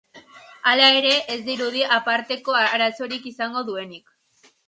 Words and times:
Hala 0.69 0.87
ere, 1.01 1.11
ez 1.33 1.37
dirudi 1.49 1.83
aparteko 1.99 2.57
arazorik 2.61 3.31
izango 3.35 3.65
duenik. 3.71 4.13